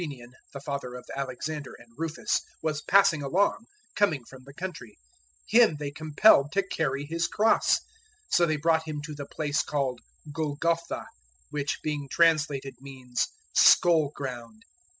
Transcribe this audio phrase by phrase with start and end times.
[0.01, 3.65] 015:021 One Simon, a Cyrenaean, the father of Alexander and Rufus, was passing along,
[3.95, 4.97] coming from the country:
[5.47, 7.75] him they compelled to carry His cross.
[7.75, 7.81] 015:022
[8.33, 10.01] So they brought Him to the place called
[10.33, 11.05] Golgotha,
[11.51, 14.63] which, being translated, means 'Skull ground.'